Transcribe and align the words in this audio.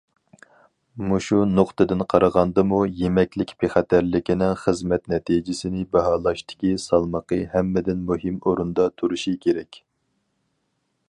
مۇشۇ 1.09 1.41
نۇقتىدىن 1.57 1.99
قارىغاندىمۇ، 2.13 2.79
يېمەكلىك 3.01 3.53
بىخەتەرلىكىنىڭ 3.65 4.55
خىزمەت 4.63 5.05
نەتىجىسىنى 5.13 5.85
باھالاشتىكى 5.97 6.73
سالمىقى 6.87 7.41
ھەممىدىن 7.53 8.03
مۇھىم 8.11 8.41
ئورۇندا 8.49 8.89
تۇرۇشى 9.03 9.37
كېرەك. 9.47 9.81